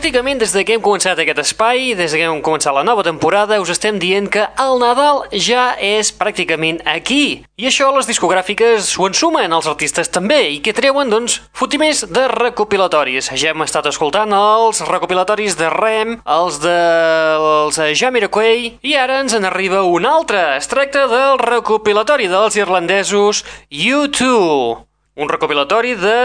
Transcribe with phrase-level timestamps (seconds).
[0.00, 3.02] Pràcticament des de que hem començat aquest espai, des de que hem començat la nova
[3.04, 7.44] temporada, us estem dient que el Nadal ja és pràcticament aquí.
[7.60, 12.22] I això les discogràfiques s'ho ensumen, els artistes també, i que treuen, doncs, fotimers de
[12.32, 13.28] recopilatoris.
[13.36, 16.76] Ja hem estat escoltant els recopilatoris de Rem, els de...
[17.44, 20.54] els Jamiroquai, i ara ens en arriba un altre.
[20.56, 24.86] Es tracta del recopilatori dels irlandesos U2.
[25.20, 26.16] Un recopilatori de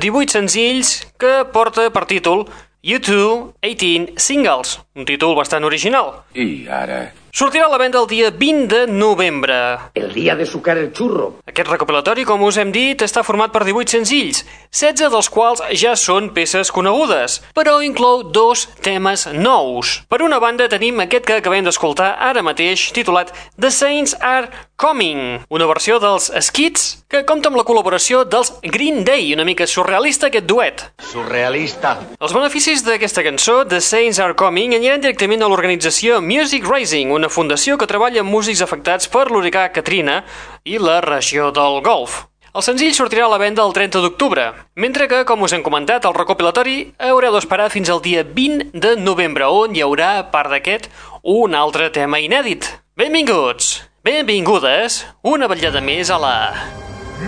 [0.00, 2.46] 18 senzills que porta per títol
[2.84, 6.12] U2 18 Singles, un títol bastant original.
[6.38, 7.00] I ara...
[7.38, 9.54] Sortirà a la venda el dia 20 de novembre.
[9.94, 11.36] El día de sucar el churro.
[11.46, 14.40] Aquest recopilatori, com us hem dit, està format per 18 senzills,
[14.74, 20.00] 16 dels quals ja són peces conegudes, però inclou dos temes nous.
[20.10, 25.44] Per una banda tenim aquest que acabem d'escoltar ara mateix, titulat The Saints Are Coming,
[25.50, 30.26] una versió dels Skids que compta amb la col·laboració dels Green Day, una mica surrealista
[30.26, 30.84] aquest duet.
[31.06, 31.96] Surrealista.
[32.18, 37.27] Els beneficis d'aquesta cançó, The Saints Are Coming, aniran directament a l'organització Music Rising, una
[37.32, 40.22] fundació que treballa amb músics afectats per l'huracà Katrina
[40.64, 42.24] i la regió del Golf.
[42.56, 46.08] El senzill sortirà a la venda el 30 d'octubre, mentre que, com us hem comentat,
[46.08, 46.78] el recopilatori
[47.10, 50.88] haureu d'esperar fins al dia 20 de novembre, on hi haurà, a part d'aquest,
[51.22, 52.66] un altre tema inèdit.
[52.98, 56.36] Benvinguts, benvingudes, una vetllada més a la...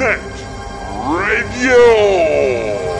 [0.00, 0.48] Net
[1.04, 2.99] Radio.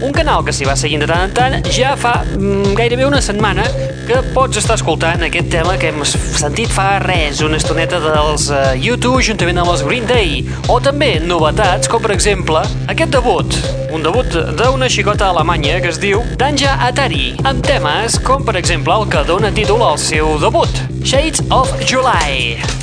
[0.02, 3.20] un canal que s'hi va seguint de tant en tant ja fa mm, gairebé una
[3.24, 3.66] setmana
[4.08, 8.72] que pots estar escoltant aquest tema que hem sentit fa res, una estoneta dels uh,
[8.74, 10.40] YouTube juntament amb els Green Day
[10.72, 13.60] o també novetats com per exemple aquest debut,
[13.94, 18.96] un debut d'una xicota alemanya que es diu Danja Atari, amb temes com per exemple
[18.96, 22.79] el que dona títol al seu debut, Shades of July.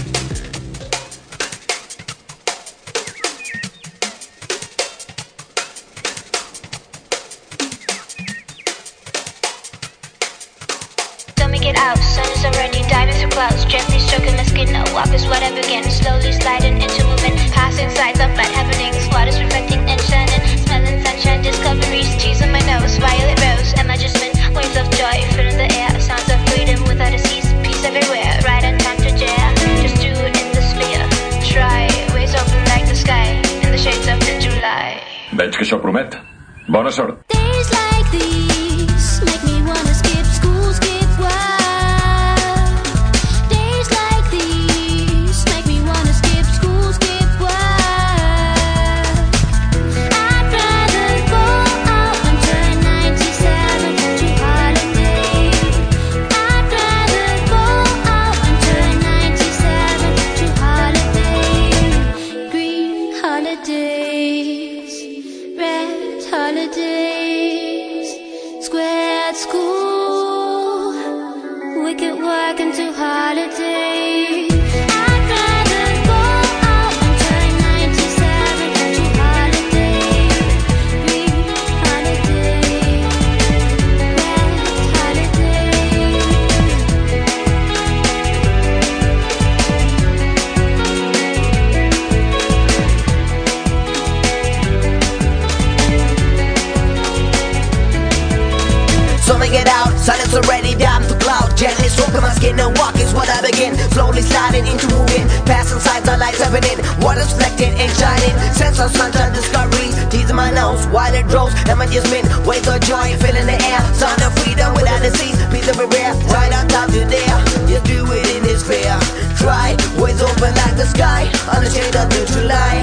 [110.57, 113.57] Teasing my nose while it drows Am I just mint Waves of joy filling the
[113.61, 113.81] air.
[113.93, 117.39] Sound of freedom without a cease Peace everywhere Right on top to there.
[117.67, 118.97] Just do it in this fair.
[119.37, 121.25] Try Ways open like the sky.
[121.53, 122.75] On the shade of the July.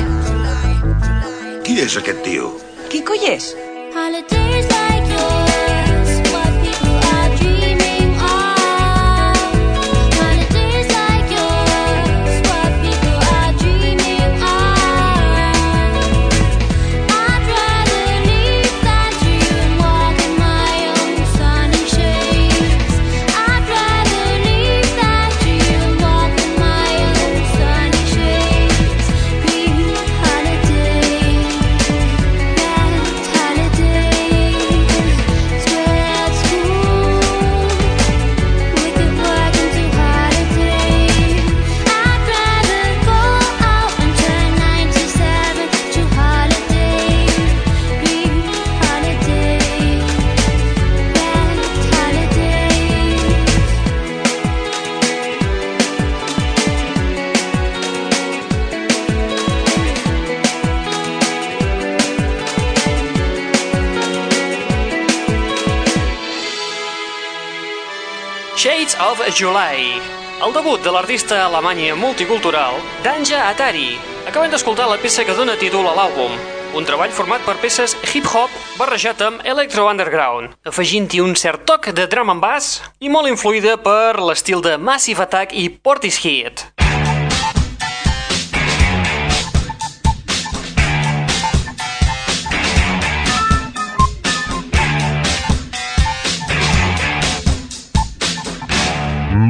[1.64, 2.52] Qui és aquest tio?
[2.90, 3.54] Qui coi és?
[3.94, 4.73] Holidays
[69.14, 70.00] of July,
[70.42, 73.94] el debut de l'artista alemanya multicultural Danja Atari.
[74.26, 76.34] Acabem d'escoltar la peça que dona títol a l'àlbum,
[76.74, 82.08] un treball format per peces hip-hop barrejat amb electro underground, afegint-hi un cert toc de
[82.10, 86.73] drum and bass i molt influïda per l'estil de Massive Attack i Portishead.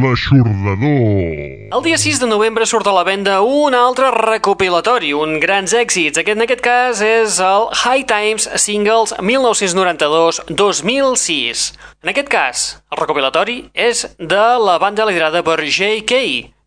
[0.05, 1.73] L'aixordador.
[1.73, 6.19] El dia 6 de novembre surt a la venda un altre recopilatori, un grans èxits.
[6.21, 11.73] Aquest, en aquest cas és el High Times Singles 1992-2006.
[12.05, 16.13] En aquest cas, el recopilatori és de la banda liderada per J.K.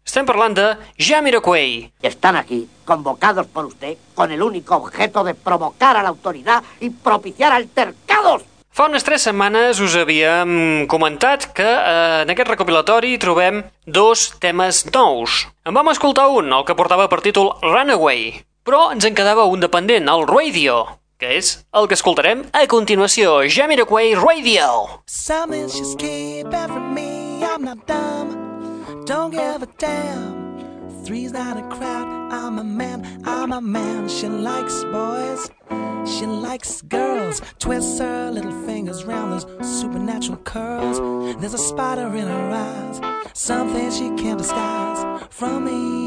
[0.07, 1.91] Estem parlant de Jamiroquai.
[2.01, 6.89] Están aquí, convocados por usted, con el único objeto de provocar a la autoridad y
[6.89, 8.56] propiciar altercados.
[8.77, 14.83] Fa unes tres setmanes us havíem comentat que eh, en aquest recopilatori trobem dos temes
[14.91, 15.39] nous.
[15.65, 19.65] En vam escoltar un, el que portava per títol Runaway, però ens en quedava un
[19.65, 20.83] dependent, el Radio,
[21.17, 24.69] que és el que escoltarem a continuació, Jamiroquai Radio.
[25.09, 28.37] Some is just keep after me, I'm not dumb,
[29.09, 30.46] don't give a damn.
[31.07, 32.33] Three's not a crowd.
[32.33, 34.09] I'm a man, I'm a man.
[34.09, 35.49] She likes boys,
[36.05, 37.41] she likes girls.
[37.59, 39.45] Twists her little fingers round those
[39.79, 40.99] supernatural curls.
[41.39, 42.99] There's a spider in her eyes,
[43.31, 45.97] something she can't disguise from me.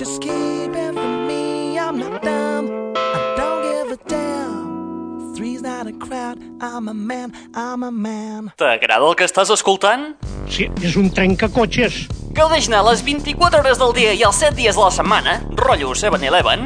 [0.00, 0.94] just keep it
[1.28, 1.76] me.
[1.78, 2.94] I'm not dumb.
[2.96, 5.34] I don't give a damn.
[5.36, 6.38] Three's not a crowd.
[6.62, 7.34] I'm a man.
[7.54, 8.50] I'm a man.
[8.56, 10.16] T'agrada el que estàs escoltant?
[10.48, 12.08] Sí, és un trencacotxes.
[12.32, 16.64] Gaudeix-ne les 24 hores del dia i els 7 dies de la setmana, rotllo 7-Eleven,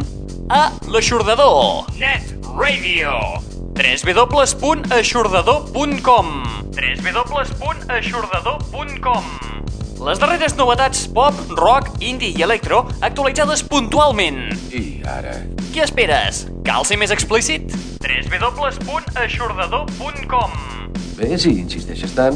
[0.55, 1.91] a l'Aixordador.
[1.99, 3.43] Net Radio.
[3.75, 6.27] www.aixordador.com
[6.79, 9.54] www.aixordador.com
[10.03, 14.41] les darreres novetats pop, rock, indie i electro actualitzades puntualment.
[14.75, 15.37] I ara?
[15.71, 16.51] Què esperes?
[16.67, 17.71] Cal ser més explícit?
[18.03, 20.51] www.aixordador.com
[21.15, 22.35] Bé, si insisteixes tant.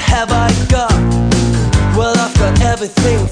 [0.00, 0.92] What have I got?
[1.94, 3.26] Well, I've got everything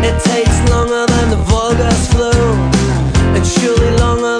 [0.00, 2.54] It takes longer than the Volga's flow,
[3.36, 4.37] and surely longer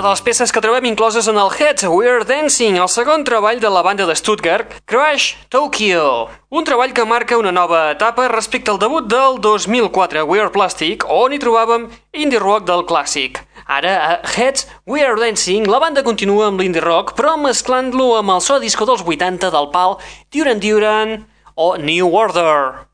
[0.00, 3.60] una de les peces que trobem incloses en el Heads We're Dancing, el segon treball
[3.60, 6.30] de la banda de Stuttgart, Crash Tokyo.
[6.48, 11.36] Un treball que marca una nova etapa respecte al debut del 2004 We're Plastic, on
[11.36, 13.42] hi trobàvem indie rock del clàssic.
[13.68, 18.40] Ara, a Heads We're Dancing, la banda continua amb l'indie rock, però mesclant-lo amb el
[18.40, 19.98] so disco dels 80 del pal
[20.32, 21.18] Duran Duran
[21.60, 22.89] o New Order.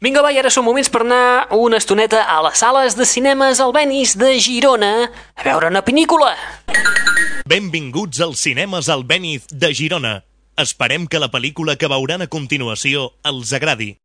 [0.00, 3.60] Vinga, va, i ara són moments per anar una estoneta a les sales de cinemes
[3.60, 6.34] al Benis de Girona a veure una pel·lícula.
[7.48, 10.20] Benvinguts als cinemes al Béniz de Girona.
[10.56, 13.96] Esperem que la pel·lícula que veuran a continuació els agradi.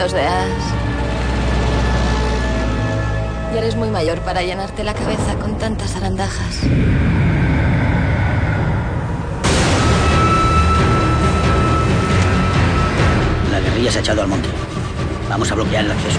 [0.00, 0.64] Cuentos de hadas.
[3.52, 6.62] Y eres muy mayor para llenarte la cabeza con tantas arandajas.
[13.52, 14.48] La guerrilla se ha echado al monte.
[15.28, 16.18] Vamos a bloquear el acceso.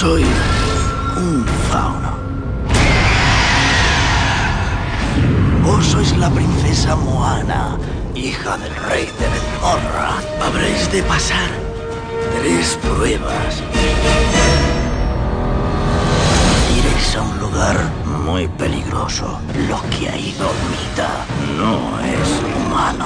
[0.00, 0.24] Soy
[1.18, 2.12] un fauno.
[5.62, 7.76] Vos sois la princesa Moana,
[8.14, 10.14] hija del rey de Benmorra.
[10.42, 11.50] Habréis de pasar
[12.40, 13.62] tres pruebas.
[16.78, 17.76] Iréis a un lugar
[18.24, 19.38] muy peligroso.
[19.68, 21.26] Lo que ahí dormita
[21.58, 23.04] no es humano.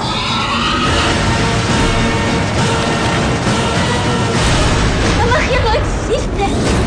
[5.17, 6.84] La magia no existe.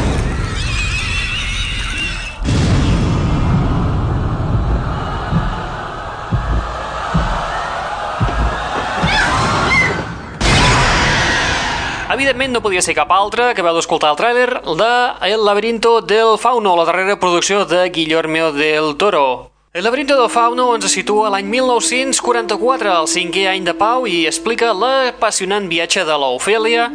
[12.19, 14.49] Evidentment no podia ser cap altre que veu d'escoltar el tràiler
[14.81, 14.95] de
[15.29, 19.53] El laberinto del fauno, la darrera producció de Guillermo del Toro.
[19.73, 24.73] El laberinto del fauno ens situa l'any 1944, el cinquè any de Pau, i explica
[24.75, 26.89] l'apassionant viatge de l'Ofèlia,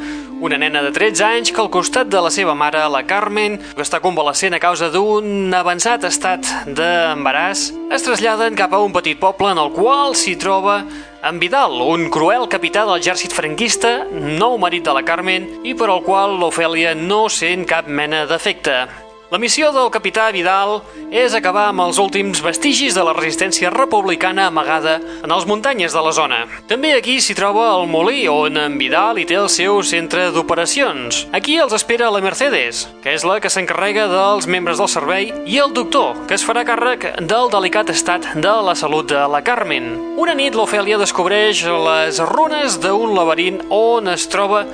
[0.44, 3.84] una nena de 13 anys que al costat de la seva mare, la Carmen, que
[3.86, 9.54] està convalescent a causa d'un avançat estat d'embaràs, es traslladen cap a un petit poble
[9.54, 10.82] en el qual s'hi troba
[11.24, 15.88] en Vidal, un cruel capità de l'exèrcit franquista, nou marit de la Carmen i per
[15.88, 19.03] al qual l'Ofèlia no sent cap mena d'efecte.
[19.34, 20.76] La missió del capità Vidal
[21.10, 26.04] és acabar amb els últims vestigis de la resistència republicana amagada en les muntanyes de
[26.06, 26.44] la zona.
[26.70, 31.24] També aquí s'hi troba el molí, on en Vidal hi té el seu centre d'operacions.
[31.34, 35.58] Aquí els espera la Mercedes, que és la que s'encarrega dels membres del servei, i
[35.66, 39.96] el doctor, que es farà càrrec del delicat estat de la salut de la Carmen.
[40.14, 44.68] Una nit l'Ofèlia descobreix les runes d'un laberint on es troba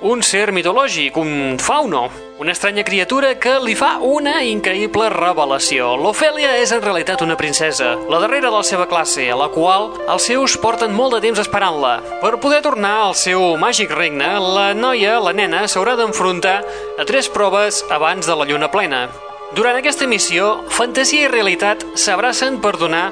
[0.00, 2.08] un ser mitològic, un fauno,
[2.40, 5.90] una estranya criatura que li fa una increïble revelació.
[6.00, 9.90] L'Ofèlia és en realitat una princesa, la darrera de la seva classe, a la qual
[10.08, 11.98] els seus porten molt de temps esperant-la.
[12.22, 16.62] Per poder tornar al seu màgic regne, la noia, la nena, s'haurà d'enfrontar
[16.96, 19.08] a tres proves abans de la lluna plena.
[19.52, 23.10] Durant aquesta missió, fantasia i realitat s'abracen per donar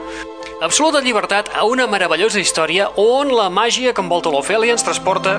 [0.62, 5.37] absoluta llibertat a una meravellosa història on la màgia que envolta l'Ofèlia ens transporta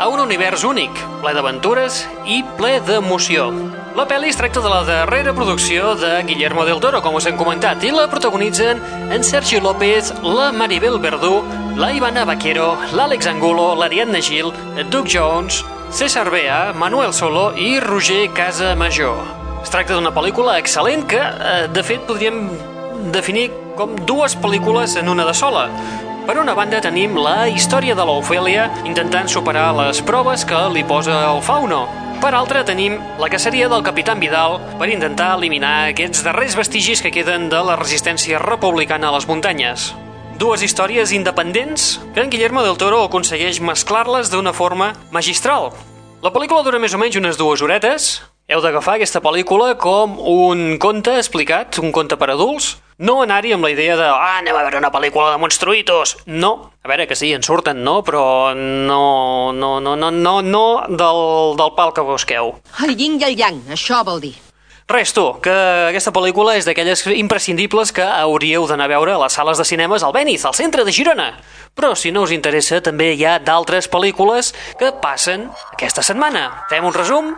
[0.00, 3.50] a un univers únic, ple d'aventures i ple d'emoció.
[3.98, 7.36] La pel·li es tracta de la darrera producció de Guillermo del Toro, com us hem
[7.36, 8.80] comentat, i la protagonitzen
[9.12, 11.42] en Sergi López, la Maribel Verdú,
[11.76, 14.48] la Ivana Vaquero, l'Àlex Angulo, l'Ariadna Gil,
[14.88, 15.60] Doug Jones,
[15.92, 19.20] César Bea, Manuel Solo i Roger Casamajor.
[19.60, 22.46] Es tracta d'una pel·lícula excel·lent que, eh, de fet, podríem
[23.12, 25.68] definir com dues pel·lícules en una de sola.
[26.26, 31.16] Per una banda tenim la història de l'Ofèlia intentant superar les proves que li posa
[31.30, 31.86] el fauno.
[32.20, 37.12] Per altra tenim la caceria del Capitán Vidal per intentar eliminar aquests darrers vestigis que
[37.14, 39.90] queden de la resistència republicana a les muntanyes.
[40.36, 45.70] Dues històries independents que en Guillermo del Toro aconsegueix mesclar-les d'una forma magistral.
[46.20, 48.10] La pel·lícula dura més o menys unes dues horetes.
[48.50, 53.64] Heu d'agafar aquesta pel·lícula com un conte explicat, un conte per adults, no anar-hi amb
[53.64, 56.18] la idea de ah, anem a veure una pel·lícula de monstruïtos.
[56.26, 56.52] No.
[56.84, 58.00] A veure, que sí, en surten, no?
[58.04, 61.24] Però no, no, no, no, no, no del,
[61.56, 62.54] del pal que busqueu.
[62.84, 64.36] El yin i el yang, això vol dir.
[64.90, 65.52] Res, tu, que
[65.86, 70.02] aquesta pel·lícula és d'aquelles imprescindibles que hauríeu d'anar a veure a les sales de cinemes
[70.02, 71.28] al Beniz, al centre de Girona.
[71.78, 76.66] Però si no us interessa, també hi ha d'altres pel·lícules que passen aquesta setmana.
[76.72, 77.30] Fem un resum?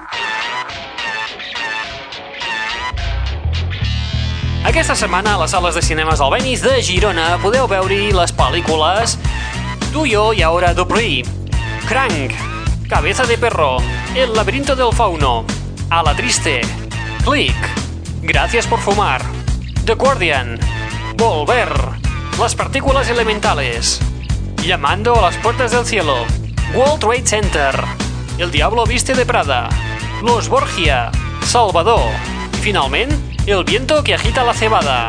[4.62, 9.16] Aquesta setmana a les sales de cinemes al Benis de Girona podeu veure-hi les pel·lícules
[9.90, 11.24] Tuyo y ahora Dupree,
[11.88, 12.30] Crank,
[12.88, 13.78] Cabeza de Perro,
[14.14, 15.44] El laberinto del fauno,
[15.90, 16.60] A la triste,
[17.24, 17.56] Click,
[18.22, 19.20] Gracias por fumar,
[19.84, 20.60] The Guardian,
[21.16, 21.72] Volver,
[22.38, 24.00] Las partículas elementales,
[24.64, 26.24] Llamando a las puertas del cielo,
[26.72, 27.84] World Trade Center,
[28.38, 29.68] El diablo viste de Prada,
[30.22, 31.10] Los Borgia,
[31.44, 32.08] Salvador
[32.54, 35.08] i finalment El viento que agita la cebada.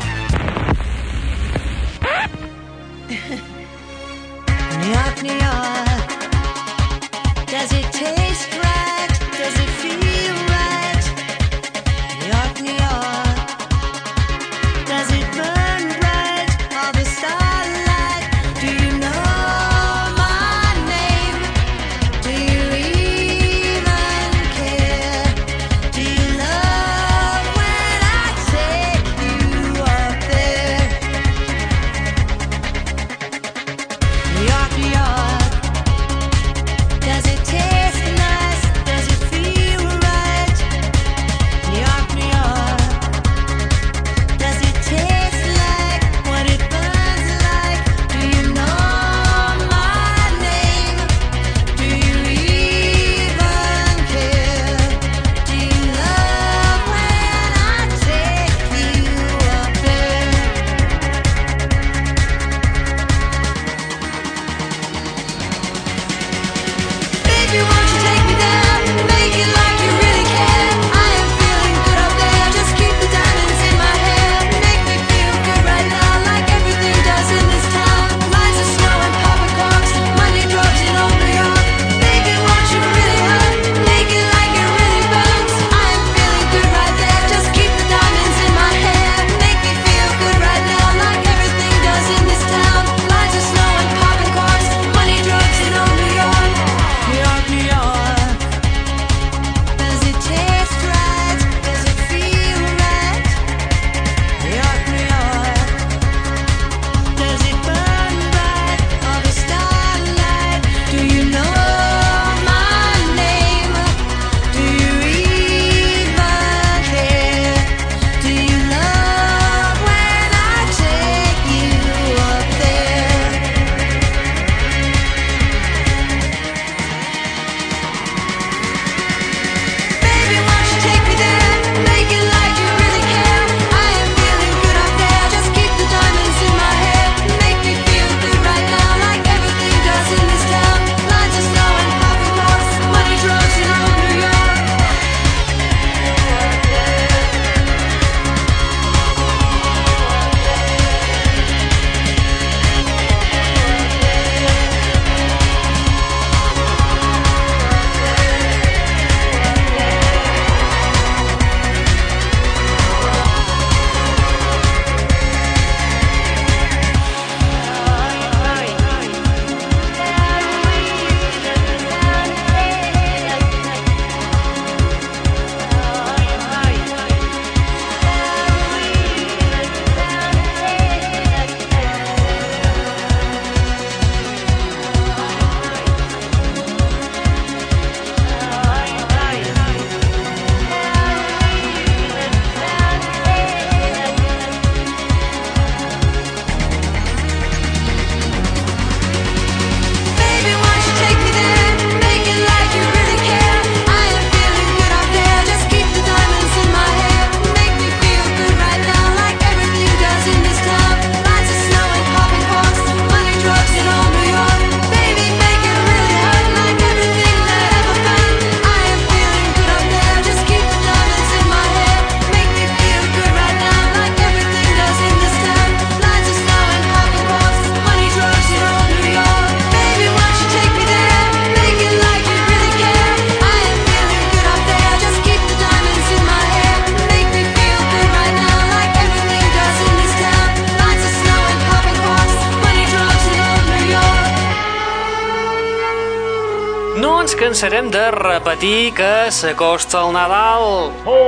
[248.44, 250.92] Repetir que s'acosta el Nadal.
[251.08, 251.20] Ho,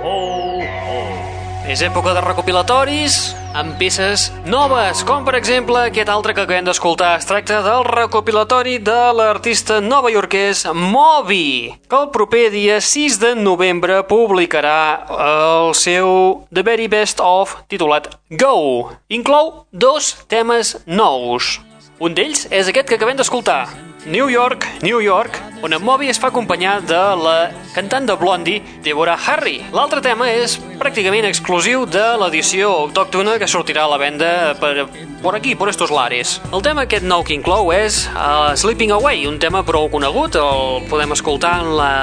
[0.00, 0.16] ho,
[0.88, 1.00] ho.
[1.68, 7.18] És època de recopilatoris amb peces noves, com per exemple aquest altre que acabem d'escoltar.
[7.18, 14.00] Es tracta del recopilatori de l'artista novaiorquès Moby, que el proper dia 6 de novembre
[14.08, 18.88] publicarà el seu The Very Best Of titulat Go.
[19.12, 21.58] Inclou dos temes nous.
[22.00, 23.66] Un d'ells és aquest que acabem d'escoltar,
[24.06, 28.60] New York, New York, on en Moby es fa acompanyar de la cantant de Blondie,
[28.84, 29.62] Deborah Harry.
[29.72, 34.28] L'altre tema és pràcticament exclusiu de l'edició autòctona que sortirà a la venda
[34.60, 34.84] per,
[35.22, 36.34] per aquí, per estos lares.
[36.52, 40.84] El tema aquest nou que inclou és uh, Sleeping Away, un tema prou conegut, el
[40.90, 41.94] podem escoltar en la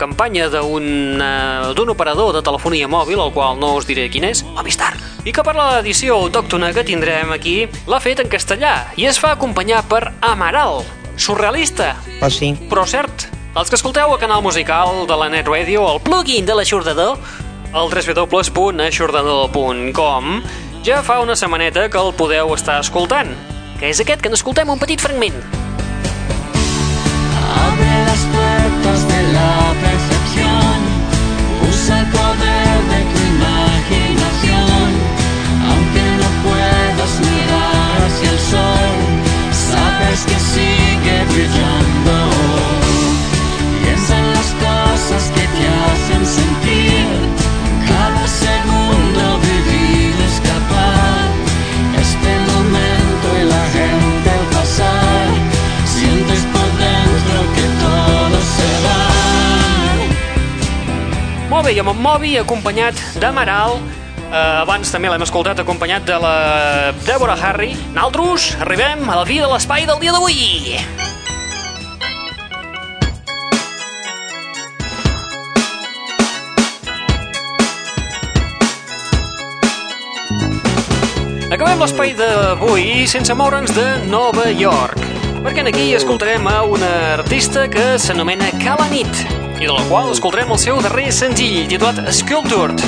[0.00, 4.94] campanya d'un uh, operador de telefonia mòbil, el qual no us diré quin és, Movistar,
[5.28, 9.34] i que per l'edició autòctona que tindrem aquí l'ha fet en castellà i es fa
[9.36, 10.80] acompanyar per Amaral,
[11.20, 12.54] surrealista, Oh, sí.
[12.70, 13.26] però cert.
[13.56, 17.18] Els que escolteu el canal musical de la Net Radio, el plugin de l'aixordador,
[17.74, 20.42] el www.aixordador.com,
[20.86, 23.34] ja fa una setmaneta que el podeu estar escoltant,
[23.80, 25.34] que és aquest que n'escoltem un petit fragment.
[61.50, 63.76] Molt i amb en Moby acompanyat d'Amaral,
[64.30, 66.34] eh, abans també l'hem escoltat acompanyat de la
[67.06, 67.76] Deborah Harry.
[67.94, 71.19] Naltros arribem a la fi de l'espai del dia d'avui.
[81.50, 84.94] Acabem l'espai d'avui sense moure'ns de Nova York,
[85.42, 86.86] perquè aquí escoltarem a una
[87.16, 89.10] artista que s'anomena Calanit
[89.58, 92.78] i de la qual escoltarem el seu darrer senzill titulat Sculptured.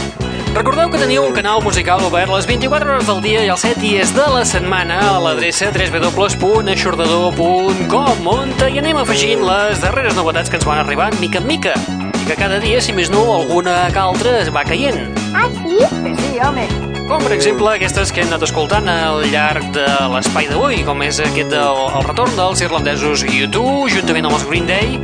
[0.54, 3.80] Recordeu que teniu un canal musical obert les 24 hores del dia i els 7
[3.82, 10.54] dies de la setmana a l'adreça www.aixordador.com on hi anem afegint les darreres novetats que
[10.62, 11.74] ens van arribant mica en mica
[12.14, 15.10] i que cada dia, si més no, alguna que altra es va caient.
[15.34, 15.82] Ah, sí?
[16.14, 16.91] Sí, home.
[17.08, 21.18] Com, per exemple, aquestes que hem anat escoltant al llarg de l'espai d'avui, com és
[21.20, 24.98] aquest del el retorn dels irlandesos U2, juntament amb els Green Day,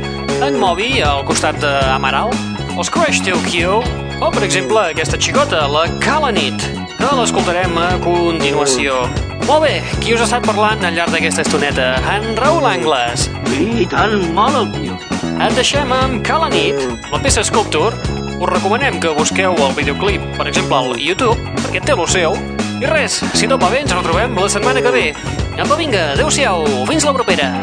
[0.45, 2.31] en Moby, al costat d'Amaral,
[2.75, 3.81] els Crash Tokyo,
[4.19, 6.63] o, per exemple, aquesta xicota, la Calanit,
[6.99, 9.03] que l'escoltarem a continuació.
[9.47, 11.93] Molt bé, qui us ha estat parlant al llarg d'aquesta estoneta?
[12.13, 13.29] En Raül Angles.
[13.55, 14.97] I tan mal el tio.
[15.39, 17.95] Et deixem amb Calanit, la peça Sculpture.
[18.39, 22.33] Us recomanem que busqueu el videoclip, per exemple, al YouTube, perquè té lo seu.
[22.81, 25.05] I res, si tot va bé, ens retrobem la setmana que ve.
[25.59, 27.53] Apa, vinga, adeu-siau, fins la propera.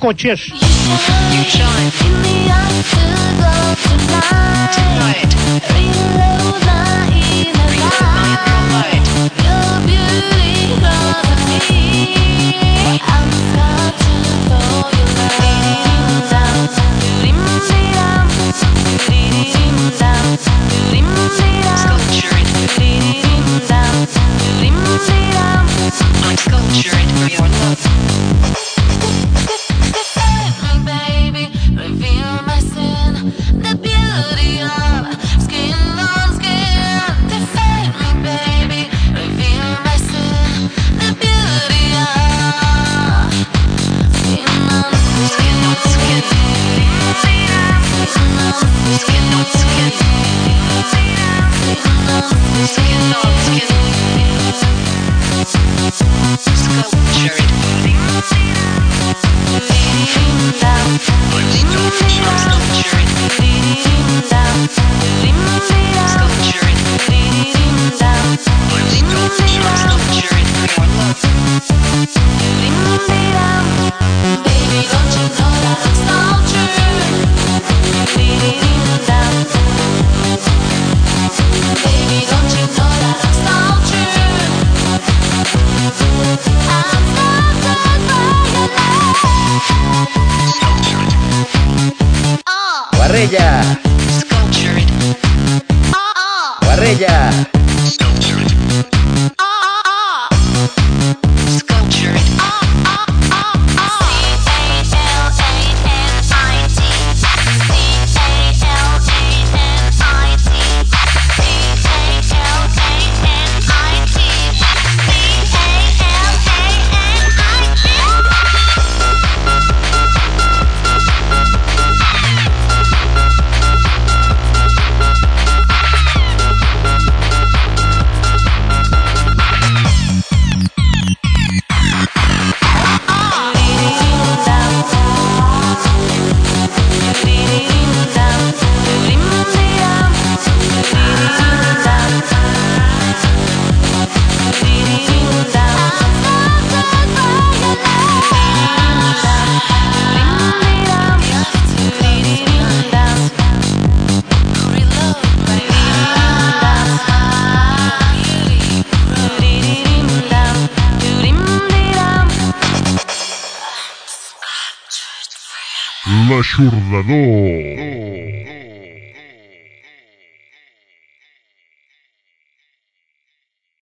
[0.00, 0.40] Sculptured.
[26.22, 27.89] I'm sculptured for your love.